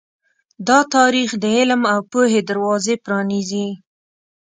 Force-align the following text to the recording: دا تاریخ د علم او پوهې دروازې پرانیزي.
دا 0.67 0.79
تاریخ 0.95 1.29
د 1.43 1.45
علم 1.57 1.81
او 1.93 1.99
پوهې 2.11 2.41
دروازې 2.49 2.95
پرانیزي. 3.05 3.67